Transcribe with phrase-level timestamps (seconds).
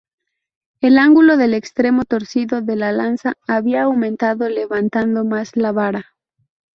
[0.79, 6.15] El ángulo del extremo torcido de la lanza había aumentado levantando más la vara.